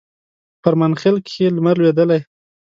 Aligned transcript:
فرمانخیل 0.61 1.15
کښي 1.25 1.45
لمر 1.55 1.75
لوېدلی 1.81 2.19